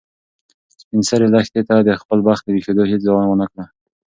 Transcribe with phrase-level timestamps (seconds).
[0.81, 3.65] سپین سرې لښتې ته د خپل بخت د ویښېدو هیڅ دعا ونه کړه.